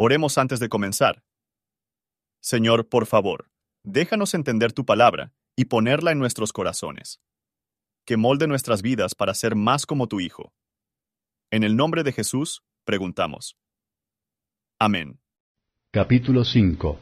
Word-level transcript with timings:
Oremos 0.00 0.38
antes 0.38 0.60
de 0.60 0.68
comenzar. 0.68 1.24
Señor, 2.40 2.88
por 2.88 3.06
favor, 3.06 3.50
déjanos 3.82 4.32
entender 4.34 4.72
tu 4.72 4.84
palabra 4.84 5.32
y 5.56 5.64
ponerla 5.64 6.12
en 6.12 6.20
nuestros 6.20 6.52
corazones. 6.52 7.20
Que 8.06 8.16
molde 8.16 8.46
nuestras 8.46 8.80
vidas 8.80 9.16
para 9.16 9.34
ser 9.34 9.56
más 9.56 9.86
como 9.86 10.06
tu 10.06 10.20
Hijo. 10.20 10.52
En 11.50 11.64
el 11.64 11.74
nombre 11.74 12.04
de 12.04 12.12
Jesús, 12.12 12.62
preguntamos. 12.84 13.56
Amén. 14.78 15.18
Capítulo 15.90 16.44
5 16.44 17.00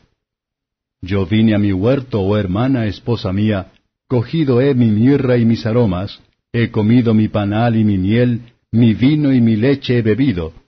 Yo 1.02 1.26
vine 1.26 1.54
a 1.54 1.58
mi 1.58 1.74
huerto, 1.74 2.22
oh 2.22 2.38
hermana, 2.38 2.86
esposa 2.86 3.30
mía, 3.30 3.74
cogido 4.08 4.62
he 4.62 4.74
mi 4.74 4.90
mirra 4.90 5.36
y 5.36 5.44
mis 5.44 5.66
aromas, 5.66 6.22
he 6.50 6.70
comido 6.70 7.12
mi 7.12 7.28
panal 7.28 7.76
y 7.76 7.84
mi 7.84 7.98
miel, 7.98 8.54
mi 8.70 8.94
vino 8.94 9.34
y 9.34 9.42
mi 9.42 9.56
leche 9.56 9.98
he 9.98 10.02
bebido. 10.02 10.65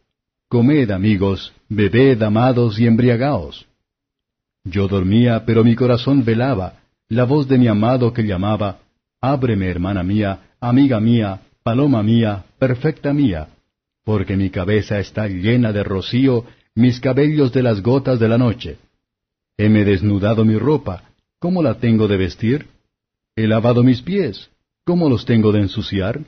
Comed, 0.48 0.90
amigos, 0.90 1.52
bebed, 1.68 2.22
amados, 2.22 2.80
y 2.80 2.86
embriagaos. 2.86 3.66
Yo 4.64 4.88
dormía, 4.88 5.44
pero 5.44 5.62
mi 5.62 5.74
corazón 5.76 6.24
velaba, 6.24 6.80
la 7.08 7.24
voz 7.24 7.46
de 7.48 7.58
mi 7.58 7.68
amado 7.68 8.14
que 8.14 8.22
llamaba, 8.22 8.78
Ábreme, 9.20 9.68
hermana 9.68 10.02
mía, 10.02 10.54
amiga 10.58 11.00
mía, 11.00 11.42
paloma 11.62 12.02
mía, 12.02 12.46
perfecta 12.58 13.12
mía, 13.12 13.48
porque 14.04 14.38
mi 14.38 14.48
cabeza 14.48 14.98
está 14.98 15.28
llena 15.28 15.72
de 15.72 15.84
rocío, 15.84 16.46
mis 16.74 16.98
cabellos 16.98 17.52
de 17.52 17.62
las 17.62 17.82
gotas 17.82 18.18
de 18.18 18.28
la 18.28 18.38
noche. 18.38 18.78
Heme 19.58 19.84
desnudado 19.84 20.46
mi 20.46 20.56
ropa, 20.56 21.02
¿cómo 21.38 21.62
la 21.62 21.74
tengo 21.74 22.08
de 22.08 22.16
vestir? 22.16 22.68
He 23.36 23.46
lavado 23.46 23.82
mis 23.82 24.00
pies, 24.00 24.48
¿cómo 24.86 25.10
los 25.10 25.26
tengo 25.26 25.52
de 25.52 25.60
ensuciar? 25.60 26.20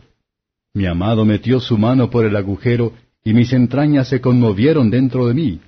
Mi 0.75 0.85
amado 0.85 1.25
metió 1.25 1.59
su 1.59 1.79
mano 1.79 2.11
por 2.11 2.27
el 2.27 2.37
agujero, 2.37 2.93
y 3.25 3.35
mis 3.35 3.53
entrañas 3.53 4.09
se 4.09 4.21
conmovieron 4.21 4.91
dentro 4.91 5.27
de 5.27 5.35
mí. 5.35 5.61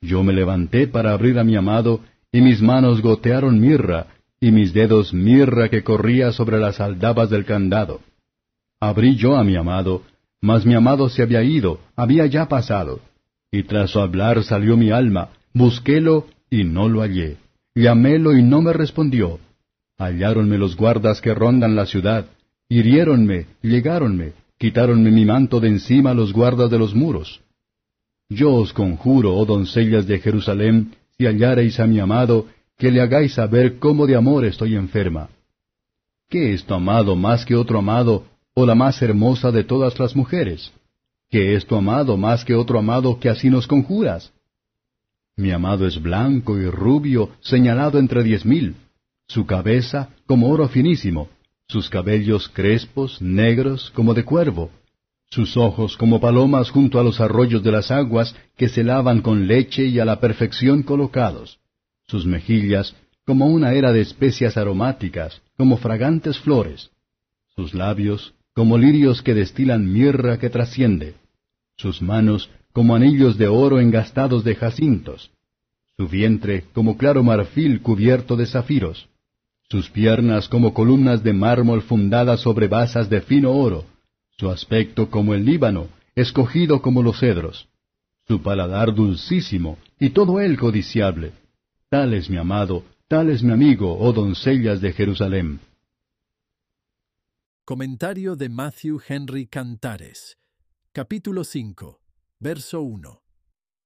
Yo 0.00 0.22
me 0.22 0.32
levanté 0.32 0.86
para 0.86 1.12
abrir 1.12 1.38
a 1.38 1.44
mi 1.44 1.56
amado, 1.56 2.00
y 2.30 2.40
mis 2.40 2.60
manos 2.60 3.00
gotearon 3.00 3.60
mirra, 3.60 4.06
y 4.40 4.50
mis 4.50 4.72
dedos 4.72 5.14
mirra 5.14 5.68
que 5.68 5.82
corría 5.82 6.32
sobre 6.32 6.58
las 6.58 6.80
aldabas 6.80 7.30
del 7.30 7.44
candado. 7.44 8.00
Abrí 8.80 9.16
yo 9.16 9.36
a 9.36 9.44
mi 9.44 9.56
amado, 9.56 10.02
mas 10.40 10.66
mi 10.66 10.74
amado 10.74 11.08
se 11.08 11.22
había 11.22 11.42
ido, 11.42 11.80
había 11.96 12.26
ya 12.26 12.48
pasado. 12.48 13.00
Y 13.50 13.62
tras 13.62 13.90
su 13.90 14.00
hablar 14.00 14.44
salió 14.44 14.76
mi 14.76 14.90
alma, 14.90 15.30
busquélo 15.54 16.26
y 16.50 16.64
no 16.64 16.88
lo 16.88 17.00
hallé. 17.00 17.38
Llamélo 17.74 18.36
y 18.36 18.42
no 18.42 18.60
me 18.60 18.72
respondió. 18.72 19.38
Halláronme 19.96 20.58
los 20.58 20.76
guardas 20.76 21.20
que 21.20 21.32
rondan 21.32 21.76
la 21.76 21.86
ciudad, 21.86 22.26
hiriéronme, 22.68 23.46
llegáronme, 23.62 24.32
quitáronme 24.64 25.10
mi 25.10 25.26
manto 25.26 25.60
de 25.60 25.68
encima 25.68 26.14
los 26.14 26.32
guardas 26.32 26.70
de 26.70 26.78
los 26.78 26.94
muros. 26.94 27.42
Yo 28.30 28.54
os 28.54 28.72
conjuro, 28.72 29.36
oh 29.36 29.44
doncellas 29.44 30.06
de 30.06 30.18
Jerusalén, 30.18 30.74
si 31.18 31.26
hallareis 31.26 31.78
a 31.80 31.86
mi 31.86 31.98
amado, 32.00 32.46
que 32.78 32.90
le 32.90 33.02
hagáis 33.02 33.34
saber 33.34 33.78
cómo 33.78 34.06
de 34.06 34.16
amor 34.16 34.42
estoy 34.46 34.74
enferma. 34.74 35.28
¿Qué 36.30 36.54
es 36.54 36.64
tu 36.64 36.72
amado 36.72 37.14
más 37.14 37.44
que 37.44 37.54
otro 37.54 37.78
amado, 37.78 38.24
o 38.54 38.64
la 38.64 38.74
más 38.74 39.02
hermosa 39.02 39.52
de 39.52 39.64
todas 39.64 39.98
las 39.98 40.16
mujeres? 40.16 40.72
¿Qué 41.28 41.54
es 41.56 41.66
tu 41.66 41.76
amado 41.76 42.16
más 42.16 42.42
que 42.42 42.54
otro 42.54 42.78
amado 42.78 43.20
que 43.20 43.28
así 43.28 43.50
nos 43.50 43.66
conjuras? 43.66 44.32
Mi 45.36 45.50
amado 45.50 45.86
es 45.86 46.00
blanco 46.00 46.58
y 46.58 46.70
rubio, 46.70 47.32
señalado 47.42 47.98
entre 47.98 48.22
diez 48.22 48.46
mil, 48.46 48.76
su 49.28 49.44
cabeza 49.44 50.08
como 50.24 50.48
oro 50.48 50.66
finísimo, 50.68 51.28
sus 51.68 51.88
cabellos 51.88 52.48
crespos, 52.48 53.20
negros, 53.20 53.90
como 53.94 54.14
de 54.14 54.24
cuervo, 54.24 54.70
sus 55.30 55.56
ojos 55.56 55.96
como 55.96 56.20
palomas 56.20 56.70
junto 56.70 57.00
a 57.00 57.02
los 57.02 57.20
arroyos 57.20 57.62
de 57.62 57.72
las 57.72 57.90
aguas 57.90 58.36
que 58.56 58.68
se 58.68 58.84
lavan 58.84 59.20
con 59.20 59.46
leche 59.46 59.86
y 59.86 59.98
a 59.98 60.04
la 60.04 60.20
perfección 60.20 60.82
colocados, 60.82 61.58
sus 62.06 62.26
mejillas 62.26 62.94
como 63.26 63.46
una 63.46 63.72
era 63.72 63.92
de 63.92 64.02
especias 64.02 64.56
aromáticas, 64.56 65.40
como 65.56 65.78
fragantes 65.78 66.38
flores, 66.38 66.90
sus 67.56 67.74
labios 67.74 68.34
como 68.54 68.78
lirios 68.78 69.22
que 69.22 69.34
destilan 69.34 69.92
mirra 69.92 70.38
que 70.38 70.50
trasciende, 70.50 71.16
sus 71.76 72.00
manos 72.00 72.50
como 72.72 72.94
anillos 72.94 73.36
de 73.36 73.48
oro 73.48 73.80
engastados 73.80 74.44
de 74.44 74.54
jacintos, 74.54 75.30
su 75.96 76.08
vientre 76.08 76.64
como 76.72 76.96
claro 76.96 77.24
marfil 77.24 77.80
cubierto 77.80 78.36
de 78.36 78.46
zafiros, 78.46 79.08
sus 79.70 79.90
piernas 79.90 80.48
como 80.48 80.74
columnas 80.74 81.22
de 81.22 81.32
mármol 81.32 81.82
fundadas 81.82 82.40
sobre 82.40 82.68
basas 82.68 83.08
de 83.08 83.20
fino 83.20 83.52
oro, 83.52 83.84
su 84.36 84.50
aspecto 84.50 85.10
como 85.10 85.34
el 85.34 85.44
Líbano, 85.44 85.88
escogido 86.14 86.82
como 86.82 87.02
los 87.02 87.18
cedros, 87.20 87.68
su 88.26 88.42
paladar 88.42 88.94
dulcísimo, 88.94 89.78
y 89.98 90.10
todo 90.10 90.40
él 90.40 90.58
codiciable. 90.58 91.32
Tal 91.88 92.14
es 92.14 92.28
mi 92.28 92.36
amado, 92.36 92.84
tal 93.08 93.30
es 93.30 93.42
mi 93.42 93.52
amigo, 93.52 93.96
oh 93.98 94.12
doncellas 94.12 94.80
de 94.80 94.92
Jerusalén. 94.92 95.60
Comentario 97.64 98.36
de 98.36 98.48
Matthew 98.48 99.00
Henry 99.08 99.46
Cantares. 99.46 100.36
Capítulo 100.92 101.44
5, 101.44 102.00
verso 102.38 102.82
1. 102.82 103.22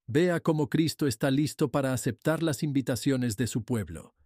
Vea 0.08 0.40
cómo 0.40 0.68
Cristo 0.68 1.06
está 1.06 1.30
listo 1.30 1.70
para 1.70 1.92
aceptar 1.92 2.42
las 2.42 2.62
invitaciones 2.62 3.36
de 3.36 3.46
su 3.46 3.62
pueblo. 3.62 4.17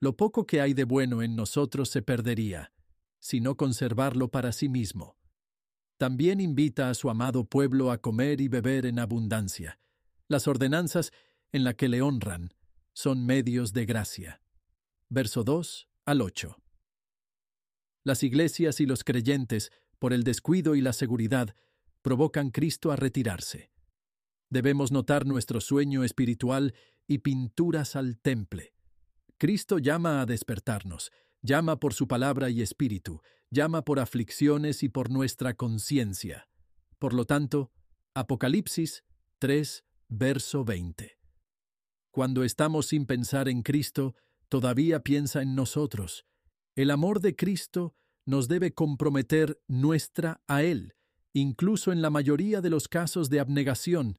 Lo 0.00 0.16
poco 0.16 0.46
que 0.46 0.60
hay 0.60 0.74
de 0.74 0.84
bueno 0.84 1.22
en 1.22 1.34
nosotros 1.34 1.88
se 1.88 2.02
perdería, 2.02 2.72
si 3.18 3.40
no 3.40 3.56
conservarlo 3.56 4.28
para 4.30 4.52
sí 4.52 4.68
mismo. 4.68 5.16
También 5.96 6.40
invita 6.40 6.88
a 6.88 6.94
su 6.94 7.10
amado 7.10 7.44
pueblo 7.44 7.90
a 7.90 7.98
comer 7.98 8.40
y 8.40 8.46
beber 8.46 8.86
en 8.86 9.00
abundancia. 9.00 9.80
Las 10.28 10.46
ordenanzas 10.46 11.10
en 11.50 11.64
la 11.64 11.74
que 11.74 11.88
le 11.88 12.02
honran 12.02 12.54
son 12.92 13.26
medios 13.26 13.72
de 13.72 13.86
gracia. 13.86 14.40
Verso 15.08 15.42
2 15.42 15.88
al 16.04 16.20
8. 16.20 16.56
Las 18.04 18.22
iglesias 18.22 18.80
y 18.80 18.86
los 18.86 19.02
creyentes, 19.02 19.72
por 19.98 20.12
el 20.12 20.22
descuido 20.22 20.76
y 20.76 20.80
la 20.80 20.92
seguridad, 20.92 21.56
provocan 22.02 22.50
Cristo 22.50 22.92
a 22.92 22.96
retirarse. 22.96 23.72
Debemos 24.50 24.92
notar 24.92 25.26
nuestro 25.26 25.60
sueño 25.60 26.04
espiritual 26.04 26.74
y 27.06 27.18
pinturas 27.18 27.96
al 27.96 28.18
temple. 28.18 28.77
Cristo 29.38 29.78
llama 29.78 30.20
a 30.20 30.26
despertarnos, 30.26 31.12
llama 31.42 31.78
por 31.78 31.94
su 31.94 32.08
palabra 32.08 32.50
y 32.50 32.60
espíritu, 32.60 33.20
llama 33.50 33.84
por 33.84 34.00
aflicciones 34.00 34.82
y 34.82 34.88
por 34.88 35.10
nuestra 35.10 35.54
conciencia. 35.54 36.48
Por 36.98 37.14
lo 37.14 37.24
tanto, 37.24 37.70
Apocalipsis 38.14 39.04
3, 39.38 39.84
verso 40.08 40.64
20. 40.64 41.18
Cuando 42.10 42.42
estamos 42.42 42.86
sin 42.86 43.06
pensar 43.06 43.48
en 43.48 43.62
Cristo, 43.62 44.16
todavía 44.48 45.04
piensa 45.04 45.40
en 45.40 45.54
nosotros. 45.54 46.26
El 46.74 46.90
amor 46.90 47.20
de 47.20 47.36
Cristo 47.36 47.94
nos 48.26 48.48
debe 48.48 48.74
comprometer 48.74 49.60
nuestra 49.68 50.42
a 50.48 50.64
Él, 50.64 50.94
incluso 51.32 51.92
en 51.92 52.02
la 52.02 52.10
mayoría 52.10 52.60
de 52.60 52.70
los 52.70 52.88
casos 52.88 53.30
de 53.30 53.38
abnegación, 53.38 54.18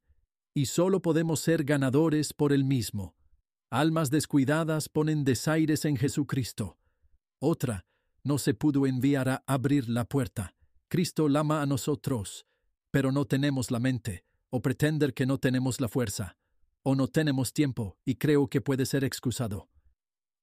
y 0.53 0.67
solo 0.67 1.01
podemos 1.01 1.41
ser 1.41 1.65
ganadores 1.65 2.33
por 2.33 2.53
el 2.53 2.63
mismo. 2.63 3.18
Almas 3.71 4.09
descuidadas 4.09 4.89
ponen 4.89 5.23
desaires 5.23 5.85
en 5.85 5.95
Jesucristo. 5.95 6.79
Otra 7.37 7.85
no 8.23 8.39
se 8.39 8.55
pudo 8.55 8.87
enviar 8.87 9.29
a 9.29 9.43
abrir 9.45 9.89
la 9.89 10.05
puerta. 10.05 10.55
Cristo 10.87 11.29
lama 11.29 11.61
a 11.61 11.67
nosotros, 11.67 12.47
pero 12.89 13.11
no 13.11 13.25
tenemos 13.25 13.69
la 13.69 13.79
mente, 13.79 14.23
o 14.49 14.63
pretender 14.63 15.13
que 15.13 15.27
no 15.27 15.37
tenemos 15.37 15.79
la 15.79 15.87
fuerza, 15.87 16.35
o 16.81 16.95
no 16.95 17.07
tenemos 17.07 17.53
tiempo, 17.53 17.95
y 18.05 18.15
creo 18.15 18.47
que 18.47 18.59
puede 18.59 18.87
ser 18.87 19.03
excusado. 19.03 19.69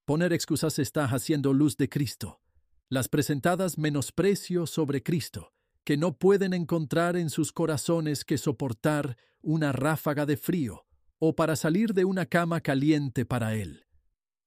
Poner 0.05 0.33
excusas 0.33 0.79
está 0.79 1.07
haciendo 1.07 1.53
luz 1.53 1.77
de 1.77 1.89
Cristo. 1.89 2.41
Las 2.89 3.09
presentadas 3.09 3.77
menosprecio 3.77 4.69
sobre 4.69 5.03
Cristo, 5.03 5.53
que 5.83 5.97
no 5.97 6.17
pueden 6.17 6.55
encontrar 6.55 7.17
en 7.17 7.31
sus 7.31 7.51
corazones 7.51 8.25
que 8.25 8.39
soportar 8.39 9.17
una 9.43 9.73
ráfaga 9.73 10.27
de 10.27 10.37
frío, 10.37 10.86
o 11.19 11.35
para 11.35 11.57
salir 11.57 11.95
de 11.95 12.05
una 12.05 12.27
cama 12.27 12.61
caliente 12.61 13.25
para 13.25 13.55
Él. 13.55 13.87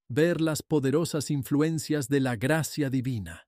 Ver 0.08 0.42
las 0.42 0.64
poderosas 0.64 1.32
influencias 1.32 2.08
de 2.08 2.20
la 2.20 2.36
gracia 2.36 2.90
divina. 2.90 3.48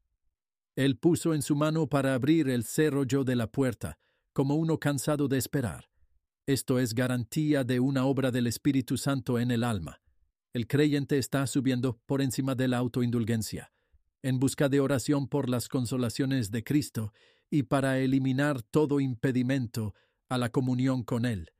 Él 0.76 0.98
puso 0.98 1.34
en 1.34 1.42
su 1.42 1.56
mano 1.56 1.88
para 1.88 2.14
abrir 2.14 2.50
el 2.50 2.64
cerrojo 2.64 3.24
de 3.24 3.36
la 3.36 3.48
puerta, 3.48 4.00
como 4.34 4.56
uno 4.56 4.80
cansado 4.80 5.28
de 5.28 5.38
esperar. 5.38 5.90
Esto 6.48 6.80
es 6.80 6.96
garantía 6.96 7.64
de 7.64 7.80
una 7.80 8.06
obra 8.06 8.32
del 8.32 8.48
Espíritu 8.48 8.98
Santo 8.98 9.40
en 9.40 9.52
el 9.52 9.64
alma. 9.64 10.02
El 10.54 10.68
creyente 10.68 11.18
está 11.18 11.46
subiendo 11.48 12.00
por 12.06 12.22
encima 12.22 12.56
de 12.56 12.68
la 12.68 12.78
autoindulgencia, 12.78 13.72
en 14.24 14.40
busca 14.40 14.70
de 14.70 14.80
oración 14.80 15.28
por 15.28 15.50
las 15.50 15.68
consolaciones 15.68 16.52
de 16.52 16.64
Cristo 16.64 17.14
y 17.50 17.64
para 17.64 18.00
eliminar 18.00 18.62
todo 18.62 19.00
impedimento 19.00 19.94
a 20.30 20.38
la 20.38 20.50
comunión 20.50 21.04
con 21.04 21.26
Él. 21.26 21.52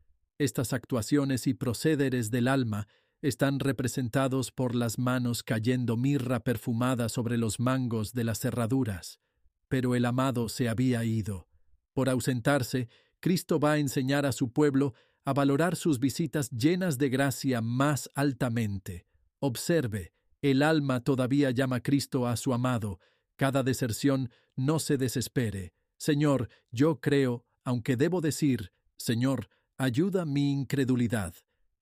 Estas 0.42 0.74
actuaciones 0.74 1.46
y 1.46 1.54
procederes 1.54 2.32
del 2.32 2.48
alma 2.48 2.88
están 3.22 3.60
representados 3.60 4.52
por 4.52 4.74
las 4.74 4.98
manos 4.98 5.44
cayendo 5.44 5.98
mirra 5.98 6.40
perfumada 6.40 7.10
sobre 7.10 7.38
los 7.38 7.60
mangos 7.60 8.14
de 8.14 8.24
las 8.24 8.40
cerraduras. 8.40 9.20
Pero 9.68 9.94
el 9.94 10.04
amado 10.04 10.50
se 10.50 10.68
había 10.68 11.06
ido. 11.06 11.48
Por 11.94 12.10
ausentarse, 12.10 12.90
Cristo 13.20 13.60
va 13.60 13.74
a 13.74 13.78
enseñar 13.78 14.26
a 14.26 14.32
su 14.32 14.52
pueblo 14.52 14.96
a 15.26 15.34
valorar 15.34 15.76
sus 15.76 16.00
visitas 16.00 16.50
llenas 16.50 16.98
de 16.98 17.10
gracia 17.10 17.62
más 17.62 18.10
altamente. 18.16 19.06
Observe, 19.38 20.12
el 20.42 20.64
alma 20.64 21.04
todavía 21.04 21.52
llama 21.52 21.76
a 21.76 21.84
Cristo 21.84 22.26
a 22.26 22.36
su 22.36 22.52
amado. 22.52 23.00
Cada 23.36 23.62
deserción 23.62 24.32
no 24.56 24.80
se 24.80 24.98
desespere. 24.98 25.76
Señor, 26.00 26.50
yo 26.72 27.00
creo, 27.00 27.46
aunque 27.64 27.96
debo 27.96 28.22
decir, 28.22 28.72
Señor, 28.98 29.48
ayuda 29.82 30.26
mi 30.26 30.52
incredulidad. 30.52 31.34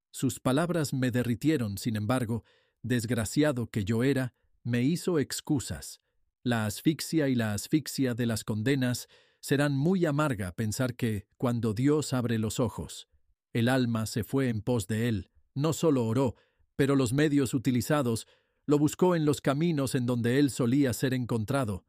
Sus 0.10 0.40
palabras 0.40 0.94
me 0.94 1.12
derritieron, 1.12 1.78
sin 1.78 1.98
embargo, 1.98 2.46
desgraciado 2.82 3.68
que 3.68 3.84
yo 3.84 4.04
era, 4.04 4.34
me 4.64 4.84
hizo 4.84 5.20
excusas. 5.20 6.00
La 6.42 6.66
asfixia 6.66 7.28
y 7.28 7.36
la 7.36 7.54
asfixia 7.54 8.14
de 8.14 8.26
las 8.26 8.46
condenas 8.46 9.10
serán 9.42 9.74
muy 9.74 10.06
amarga 10.06 10.54
pensar 10.54 10.96
que, 10.96 11.28
cuando 11.36 11.74
Dios 11.74 12.14
abre 12.14 12.40
los 12.40 12.62
ojos, 12.62 13.10
el 13.52 13.68
alma 13.68 14.06
se 14.06 14.24
fue 14.24 14.48
en 14.48 14.62
pos 14.62 14.88
de 14.88 15.10
él, 15.10 15.30
no 15.54 15.74
solo 15.74 16.06
oró, 16.06 16.36
pero 16.78 16.96
los 16.96 17.12
medios 17.12 17.54
utilizados 17.54 18.28
lo 18.66 18.80
buscó 18.80 19.18
en 19.18 19.26
los 19.26 19.42
caminos 19.42 19.94
en 19.94 20.06
donde 20.06 20.40
él 20.40 20.52
solía 20.52 20.94
ser 20.94 21.14
encontrado. 21.14 21.84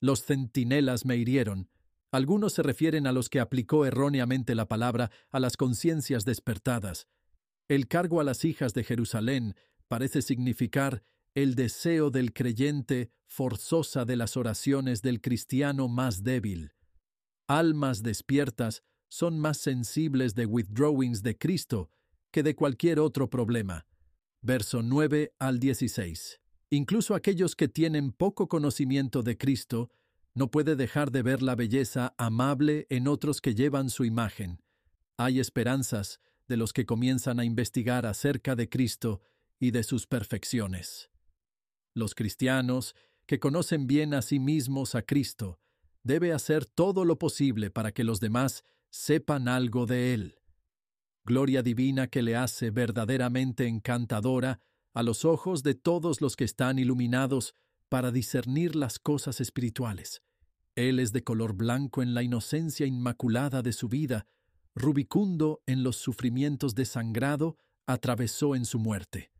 Los 0.00 0.24
centinelas 0.24 1.04
me 1.04 1.16
hirieron. 1.16 1.68
Algunos 2.12 2.52
se 2.54 2.62
refieren 2.62 3.06
a 3.06 3.12
los 3.12 3.28
que 3.28 3.40
aplicó 3.40 3.84
erróneamente 3.84 4.54
la 4.54 4.66
palabra 4.66 5.10
a 5.30 5.40
las 5.40 5.56
conciencias 5.56 6.24
despertadas. 6.24 7.08
El 7.68 7.88
cargo 7.88 8.20
a 8.20 8.24
las 8.24 8.44
hijas 8.44 8.74
de 8.74 8.84
Jerusalén 8.84 9.54
parece 9.88 10.22
significar 10.22 11.02
el 11.34 11.54
deseo 11.54 12.10
del 12.10 12.32
creyente 12.32 13.10
forzosa 13.26 14.04
de 14.04 14.16
las 14.16 14.36
oraciones 14.36 15.02
del 15.02 15.20
cristiano 15.20 15.88
más 15.88 16.22
débil. 16.22 16.72
Almas 17.48 18.02
despiertas 18.02 18.82
son 19.08 19.38
más 19.38 19.58
sensibles 19.58 20.34
de 20.34 20.46
withdrawings 20.46 21.22
de 21.22 21.36
Cristo 21.36 21.90
que 22.30 22.42
de 22.42 22.54
cualquier 22.54 23.00
otro 23.00 23.28
problema. 23.28 23.86
Verso 24.42 24.82
9 24.82 25.34
al 25.38 25.58
16. 25.58 26.40
Incluso 26.70 27.14
aquellos 27.14 27.54
que 27.56 27.68
tienen 27.68 28.12
poco 28.12 28.48
conocimiento 28.48 29.22
de 29.22 29.36
Cristo 29.36 29.90
no 30.36 30.50
puede 30.50 30.76
dejar 30.76 31.10
de 31.12 31.22
ver 31.22 31.42
la 31.42 31.54
belleza 31.54 32.14
amable 32.18 32.86
en 32.90 33.08
otros 33.08 33.40
que 33.40 33.54
llevan 33.54 33.88
su 33.88 34.04
imagen. 34.04 34.60
Hay 35.16 35.40
esperanzas 35.40 36.20
de 36.46 36.58
los 36.58 36.74
que 36.74 36.84
comienzan 36.84 37.40
a 37.40 37.46
investigar 37.46 38.04
acerca 38.04 38.54
de 38.54 38.68
Cristo 38.68 39.22
y 39.58 39.70
de 39.70 39.82
sus 39.82 40.06
perfecciones. 40.06 41.10
Los 41.94 42.14
cristianos, 42.14 42.94
que 43.24 43.40
conocen 43.40 43.86
bien 43.86 44.12
a 44.12 44.20
sí 44.20 44.38
mismos 44.38 44.94
a 44.94 45.00
Cristo, 45.00 45.58
debe 46.02 46.34
hacer 46.34 46.66
todo 46.66 47.06
lo 47.06 47.18
posible 47.18 47.70
para 47.70 47.92
que 47.92 48.04
los 48.04 48.20
demás 48.20 48.62
sepan 48.90 49.48
algo 49.48 49.86
de 49.86 50.12
Él. 50.12 50.38
Gloria 51.24 51.62
divina 51.62 52.08
que 52.08 52.20
le 52.20 52.36
hace 52.36 52.70
verdaderamente 52.70 53.66
encantadora 53.66 54.60
a 54.92 55.02
los 55.02 55.24
ojos 55.24 55.62
de 55.62 55.74
todos 55.74 56.20
los 56.20 56.36
que 56.36 56.44
están 56.44 56.78
iluminados 56.78 57.54
para 57.88 58.10
discernir 58.10 58.76
las 58.76 58.98
cosas 58.98 59.40
espirituales. 59.40 60.22
Él 60.76 61.00
es 61.00 61.12
de 61.12 61.24
color 61.24 61.54
blanco 61.54 62.02
en 62.02 62.12
la 62.12 62.22
inocencia 62.22 62.86
inmaculada 62.86 63.62
de 63.62 63.72
su 63.72 63.88
vida, 63.88 64.26
rubicundo 64.74 65.62
en 65.66 65.82
los 65.82 65.96
sufrimientos 65.96 66.74
de 66.74 66.84
sangrado, 66.84 67.56
atravesó 67.86 68.54
en 68.54 68.66
su 68.66 68.78
muerte. 68.78 69.32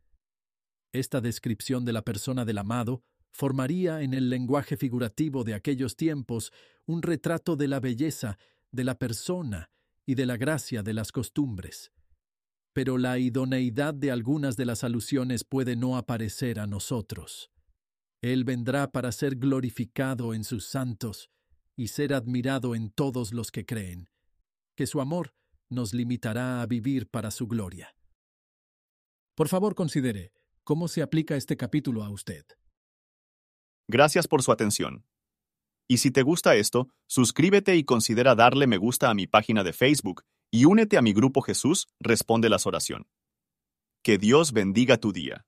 Esta 0.91 1.21
descripción 1.21 1.85
de 1.85 1.93
la 1.93 2.01
persona 2.01 2.43
del 2.43 2.57
amado 2.57 3.03
formaría 3.31 4.01
en 4.01 4.15
el 4.15 4.31
lenguaje 4.31 4.77
figurativo 4.77 5.43
de 5.43 5.53
aquellos 5.53 5.95
tiempos 5.95 6.51
un 6.87 7.03
retrato 7.03 7.55
de 7.55 7.67
la 7.67 7.79
belleza, 7.79 8.39
de 8.71 8.83
la 8.83 8.97
persona 8.97 9.69
y 10.07 10.15
de 10.15 10.25
la 10.25 10.37
gracia 10.37 10.81
de 10.81 10.95
las 10.95 11.11
costumbres. 11.11 11.91
Pero 12.73 12.97
la 12.97 13.19
idoneidad 13.19 13.93
de 13.93 14.09
algunas 14.09 14.57
de 14.57 14.65
las 14.65 14.83
alusiones 14.83 15.43
puede 15.43 15.75
no 15.75 15.97
aparecer 15.97 16.59
a 16.59 16.65
nosotros. 16.65 17.51
Él 18.21 18.43
vendrá 18.43 18.91
para 18.91 19.11
ser 19.11 19.35
glorificado 19.35 20.33
en 20.33 20.43
sus 20.43 20.67
santos 20.67 21.29
y 21.75 21.89
ser 21.89 22.13
admirado 22.13 22.75
en 22.75 22.89
todos 22.89 23.33
los 23.33 23.51
que 23.51 23.65
creen, 23.65 24.09
que 24.75 24.87
su 24.87 25.01
amor 25.01 25.33
nos 25.69 25.93
limitará 25.93 26.61
a 26.61 26.65
vivir 26.65 27.07
para 27.07 27.31
su 27.31 27.47
gloria. 27.47 27.95
Por 29.35 29.47
favor, 29.47 29.75
considere, 29.75 30.31
¿Cómo 30.67 30.89
se 30.89 31.01
aplica 31.01 31.37
este 31.37 31.55
capítulo 31.55 32.03
a 32.03 32.09
usted? 32.09 32.43
Gracias 33.87 34.27
por 34.27 34.43
su 34.43 34.51
atención. 34.51 35.05
Y 35.87 35.99
si 35.99 36.11
te 36.11 36.23
gusta 36.23 36.57
esto, 36.57 36.89
suscríbete 37.07 37.77
y 37.77 37.85
considera 37.85 38.35
darle 38.35 38.67
me 38.67 38.75
gusta 38.75 39.09
a 39.09 39.13
mi 39.13 39.27
página 39.27 39.63
de 39.63 39.71
Facebook 39.71 40.23
y 40.51 40.65
únete 40.65 40.97
a 40.97 41.01
mi 41.01 41.13
grupo 41.13 41.41
Jesús 41.41 41.87
Responde 42.01 42.49
las 42.49 42.67
Oración. 42.67 43.07
Que 44.03 44.17
Dios 44.17 44.51
bendiga 44.51 44.97
tu 44.97 45.13
día. 45.13 45.46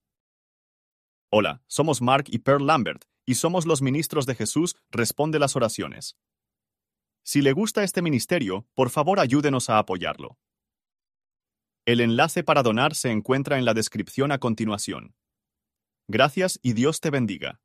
Hola, 1.32 1.62
somos 1.68 2.02
Mark 2.02 2.26
y 2.28 2.40
Pearl 2.40 2.66
Lambert 2.66 3.06
y 3.24 3.36
somos 3.36 3.68
los 3.68 3.84
ministros 3.84 4.26
de 4.26 4.34
Jesús 4.34 4.76
Responde 4.90 5.38
las 5.38 5.56
Oraciones. 5.56 6.18
Si 7.24 7.44
le 7.44 7.52
gusta 7.52 7.84
este 7.84 8.02
ministerio, 8.02 8.68
por 8.74 8.90
favor 8.90 9.20
ayúdenos 9.20 9.70
a 9.70 9.78
apoyarlo. 9.78 10.40
El 11.86 12.02
enlace 12.02 12.44
para 12.44 12.64
donar 12.64 12.96
se 12.96 13.12
encuentra 13.12 13.60
en 13.60 13.66
la 13.66 13.76
descripción 13.76 14.32
a 14.32 14.40
continuación. 14.40 15.14
Gracias 16.08 16.60
y 16.64 16.74
Dios 16.74 17.00
te 17.00 17.12
bendiga. 17.12 17.62